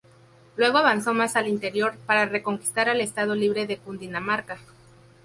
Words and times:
Luego 0.57 0.79
avanzó 0.79 1.13
más 1.13 1.35
al 1.35 1.47
interior, 1.47 1.95
para 2.07 2.25
reconquistar 2.25 2.89
al 2.89 3.01
Estado 3.01 3.35
Libre 3.35 3.67
de 3.67 3.77
Cundinamarca. 3.77 4.57